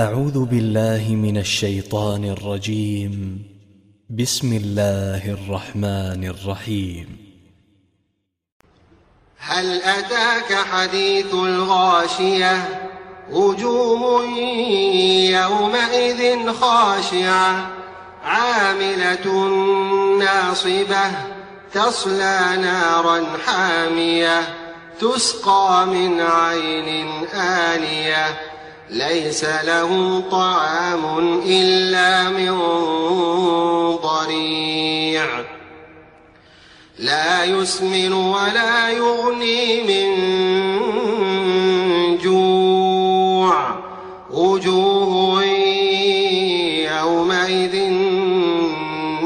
أعوذ 0.00 0.44
بالله 0.44 1.14
من 1.14 1.38
الشيطان 1.38 2.24
الرجيم. 2.24 3.42
بسم 4.10 4.52
الله 4.52 5.30
الرحمن 5.30 6.24
الرحيم. 6.24 7.16
هل 9.38 9.82
أتاك 9.82 10.54
حديث 10.54 11.34
الغاشية؟ 11.34 12.80
وجوه 13.32 14.24
يومئذ 15.30 16.52
خاشعة. 16.52 17.70
عاملة 18.24 19.48
ناصبة. 20.18 21.10
تصلى 21.74 22.56
نارا 22.62 23.24
حامية. 23.46 24.40
تسقى 25.00 25.86
من 25.86 26.20
عين 26.20 27.26
آنية. 27.34 28.49
ليس 28.90 29.44
له 29.44 30.22
طعام 30.30 31.40
إلا 31.46 32.28
من 32.28 32.58
ضريع. 34.02 35.26
لا 36.98 37.44
يسمن 37.44 38.12
ولا 38.12 38.90
يغني 38.90 39.82
من 39.82 40.10
جوع. 42.18 43.74
وجوه 44.30 45.44
يومئذ 46.98 47.76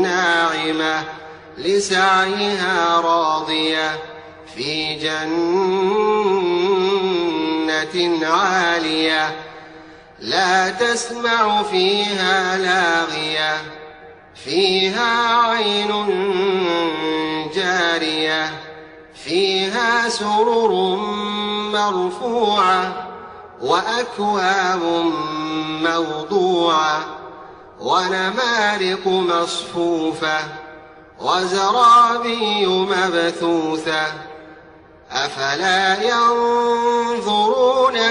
ناعمة 0.01 1.05
لسعيها 1.59 3.01
راضية. 3.01 4.15
في 4.57 4.95
جنة 4.95 5.55
عالية 8.27 9.54
لا 10.19 10.71
تسمع 10.71 11.63
فيها 11.63 12.59
لاغية 12.59 13.57
فيها 14.35 15.41
عين 15.49 15.89
جارية 17.55 18.61
فيها 19.15 20.09
سرر 20.09 20.97
مرفوعة 21.73 23.07
وأكواب 23.63 24.83
موضوعة 25.83 27.01
ونمارق 27.81 29.07
مصفوفة 29.07 30.39
وزرابي 31.21 32.67
مبثوثة 32.67 34.07
أفلا 35.13 36.03
ينظرون 36.03 37.44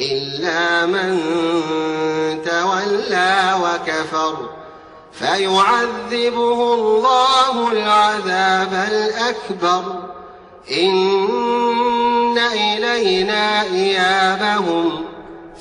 إلا 0.00 0.86
من 0.86 1.20
تولى 2.44 3.54
وكفر 3.62 4.50
فيعذبه 5.12 6.74
الله 6.74 7.72
العذاب 7.72 8.88
الأكبر. 8.92 10.02
إن 10.72 12.38
إلينا 12.38 13.62
إيابهم. 13.62 15.04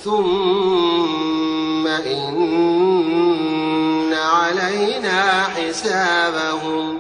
ثم 0.04 1.88
إن 1.88 4.14
علينا 4.14 5.44
حسابهم. 5.44 7.00